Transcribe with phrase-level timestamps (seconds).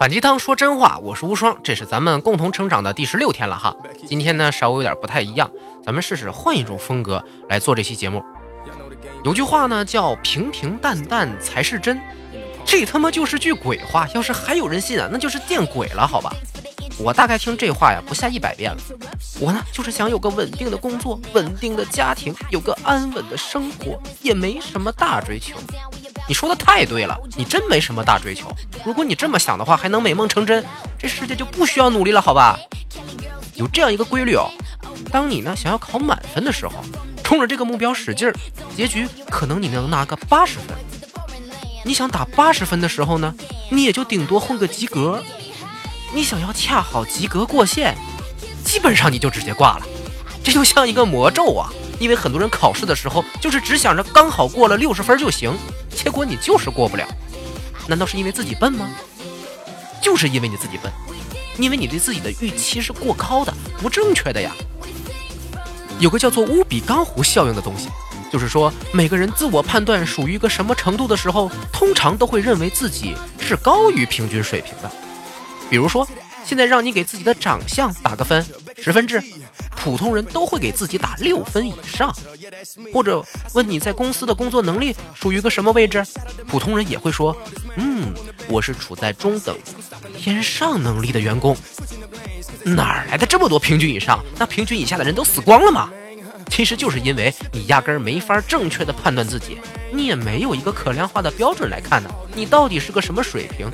[0.00, 3.76] 反鸡汤说真话，我是无双，这是咱们共同成长的第十六天了哈。
[4.06, 5.50] 今天呢稍微有点不太一样，
[5.84, 8.24] 咱们试试换一种风格来做这期节目。
[9.26, 12.00] 有句话呢叫平平淡淡才是真，
[12.64, 16.32] 这他妈就是句鬼话，要是还有人信啊，那就是见鬼了，好吧？
[16.98, 18.78] 我大概听这话呀不下一百遍了。
[19.38, 25.58] 我呢就是想有个稳定的工作，稳定的家庭，有个安稳的生活，也没什么大追求。
[26.30, 28.54] 你说的太对了，你真没什么大追求。
[28.84, 30.64] 如果你这么想的话，还能美梦成真，
[30.96, 32.56] 这世界就不需要努力了，好吧？
[33.56, 34.48] 有这样一个规律哦，
[35.10, 36.74] 当你呢想要考满分的时候，
[37.24, 38.34] 冲着这个目标使劲儿，
[38.76, 40.68] 结局可能你能拿个八十分。
[41.84, 43.34] 你想打八十分的时候呢，
[43.68, 45.20] 你也就顶多混个及格。
[46.14, 47.98] 你想要恰好及格过线，
[48.64, 49.82] 基本上你就直接挂了。
[50.44, 51.72] 这就像一个魔咒啊！
[52.00, 55.56] 因为很多人考试的时候就是只想着刚好过了六十分就行。
[55.94, 57.06] 结果你就是过不了，
[57.86, 58.90] 难道是因为自己笨吗？
[60.02, 60.90] 就是因为你自己笨，
[61.58, 64.50] 因为你对自己的预期是过高的、不正确的呀。
[65.98, 67.90] 有个叫做乌比冈湖效应的东西，
[68.32, 74.90] 就是说每个人自我判断属于一个什么程度的时候，通常都会认为自己是高于平均水平的。
[75.68, 76.08] 比如说，
[76.46, 78.42] 现在让你给自己的长相打个分，
[78.82, 79.22] 十分制。
[79.82, 82.14] 普通人都会给自己打六分以上，
[82.92, 86.04] 或者问你在公司的工作能力属于个什么位置，
[86.46, 87.34] 普通人也会说，
[87.76, 88.12] 嗯，
[88.48, 89.56] 我是处在中等
[90.16, 91.56] 偏上能力的员工。
[92.62, 94.22] 哪来的这么多平均以上？
[94.38, 95.90] 那平均以下的人都死光了吗？
[96.50, 99.58] 其实就是因为你压根儿没法正确的判断自己，
[99.92, 103.70] 你也没有一个可量化的标准来看呢，你到底是个什么水平？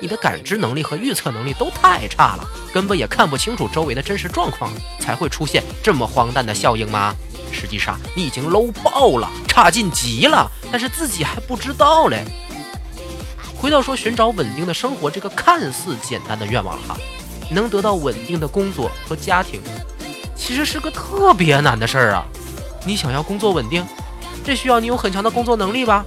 [0.00, 4.70] 你的感知能力和预测能力都太差了，根本也看不清楚周围的真实状况，
[5.00, 7.14] 才会出现这么荒诞的效应吗？
[7.52, 12.24] 实际上你已经 low 爆了，差劲极了，但是自己还不知道嘞。
[13.56, 16.96] 回到说寻找稳定的生活这个看似简单的愿望哈，
[17.50, 19.60] 能得到稳定的工作和家庭，
[20.36, 22.26] 其实是个特别难的事儿啊。
[22.84, 23.86] 你想要工作稳定，
[24.44, 26.04] 这需要你有很强的工作能力吧？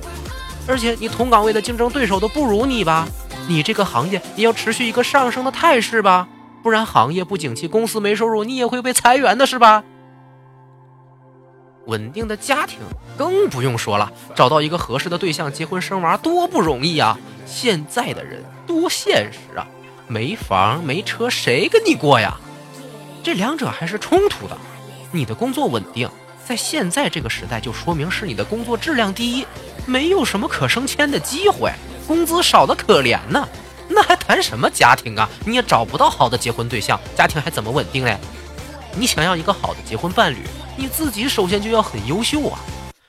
[0.67, 3.07] 而且你同岗位的竞争对手都不如你吧？
[3.47, 6.27] 你这个行业也要持续一个上升的态势吧，
[6.61, 9.83] 不然行业不景气，公司没收入，你也会被裁员的，是吧？
[11.85, 12.79] 稳定的家庭
[13.17, 17.17] 更不用说了，找到一个合适的对象，结婚生娃多不容易啊！
[17.45, 19.65] 现在的人多现实啊，
[20.07, 22.37] 没房没车，谁跟你过呀？
[23.23, 24.57] 这两者还是冲突的。
[25.13, 26.09] 你的工作稳定，
[26.45, 29.47] 在现在这个时代，就说明是你的工作质量低，
[29.85, 31.71] 没有什么可升迁的机会。
[32.07, 33.47] 工资少的可怜呢，
[33.89, 35.29] 那还谈什么家庭啊？
[35.45, 38.17] 你也找不到好的结婚对象，家庭还怎么稳定嘞？
[38.95, 40.37] 你想要一个好的结婚伴侣，
[40.77, 42.57] 你自己首先就要很优秀啊，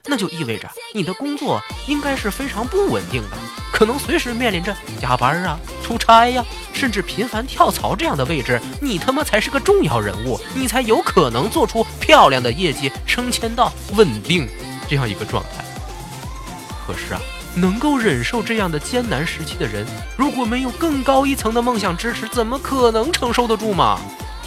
[0.07, 3.37] 那就意味着你的工作应该是非常不稳定的，
[3.73, 14.49] 可能随时面临着加班啊、出差呀，甚至频繁跳槽这样的位置，你他妈才是个重要人物，你才有可能做出漂亮的业绩，升迁到稳定
[14.89, 15.65] 这样一个状态。
[16.85, 17.21] 可是啊。
[17.61, 19.85] 能够忍受这样的艰难时期的人，
[20.17, 23.99] 如果没有更高一层的梦想支持，怎么可能承受得住嘛？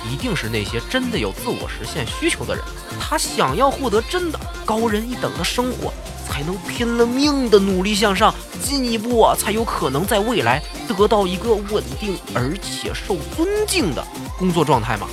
[0.09, 2.63] 一定是那些真的有自我实现需求的人，
[2.99, 5.93] 他想要获得真的高人一等的生活，
[6.25, 8.33] 才能拼了命的努力向上，
[8.63, 14.05] 进一步啊，才有可能在未来得到一个稳定而且受尊敬的
[14.39, 15.07] 工作状态嘛。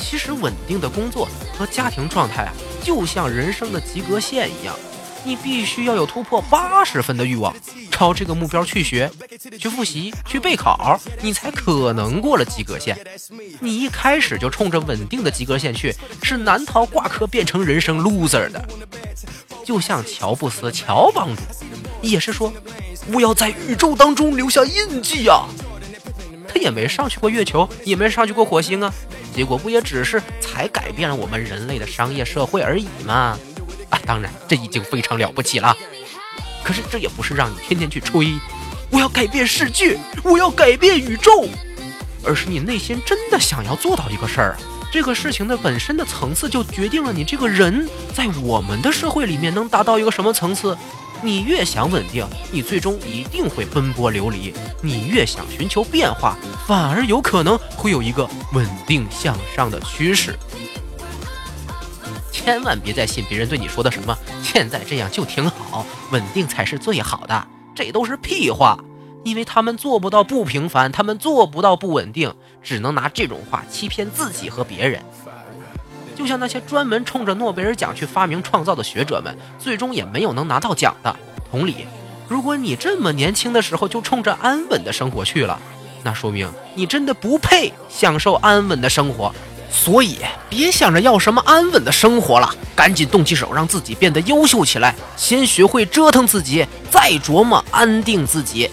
[0.00, 4.74] 其实，稳定的工作和家庭状态啊，就像人生的及格线一样。
[5.28, 7.54] 你必须要有突破八十分的欲望，
[7.90, 9.10] 朝这个目标去学、
[9.58, 12.98] 去复习、去备考，你才可能过了及格线。
[13.60, 18.66] 你一开始就冲着稳定的及格线去，是难逃挂科变成人生 loser 的。
[19.66, 21.42] 就像乔布斯乔帮主，
[22.00, 22.50] 也是说
[23.12, 25.44] 我要在宇宙当中留下印记啊。
[26.48, 28.90] 他也没上去过月球，也没上去过火星啊，
[29.34, 33.38] 结果不也只是才改变了我们人类的商业社会而已吗？
[33.90, 35.76] 啊，当然，这已经非常了不起了。
[36.62, 38.34] 可是这也不是让你天天去吹，
[38.90, 41.48] 我要改变世界，我要改变宇宙，
[42.24, 44.56] 而是你内心真的想要做到一个事儿。
[44.90, 50.76] 这个事情的本身的层次就决定了你这个人在我们的社会里面能达到一个什么层次。
[51.20, 60.38] 你越想稳定，你最终一定会奔波流离；你越想寻求变化，反而有可能会有一个稳定向上的趋势。
[62.48, 67.46] 千万别再信别人对你说的什么“现在这样就挺好，稳定才是最好的”，
[67.76, 68.78] 这都是屁话。
[69.22, 75.02] 因为他们做不到不平凡，他们做不到不稳定，只能拿这种话欺骗自己和别人。
[76.16, 81.14] 就像那些专门冲着诺贝尔奖去发明创造的学者们，最终也没有能拿到奖的。
[81.50, 81.84] 同理，
[82.28, 85.60] 如果你这么年轻的时候就冲着安稳的生活去了，
[86.02, 89.34] 那说明你真的不配享受安稳的生活。
[89.70, 90.18] 所以
[90.48, 94.94] 别想着要什么安稳的生活了，赶紧动起手，让自己变得优秀起来。
[95.16, 98.70] 先学会折腾自己，再琢磨安定自己。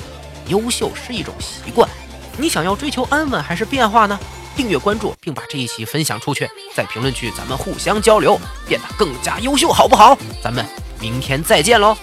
[0.47, 1.89] 优秀是一种习惯，
[2.37, 4.19] 你想要追求安稳还是变化呢？
[4.55, 10.17] 订阅关注，并把这一期分享出去，在评论区咱们互相交流，变得更加优秀，好不好？
[10.41, 10.65] 咱们
[10.99, 11.97] 明天再见喽！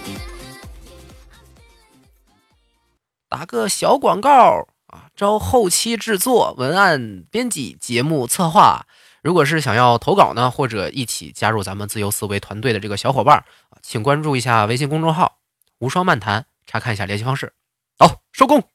[3.27, 4.67] 打个小广告。
[4.93, 8.85] 啊招后期制作、文案编辑、节目策划。
[9.23, 13.43] 如果是想要投稿呢，或者一起加入咱们自由思维团队的这个小伙伴，
[13.81, 15.39] 请关注一下微信公众号
[15.79, 17.53] “无双漫谈”，查看一下联系方式。
[17.97, 18.72] 好，收工。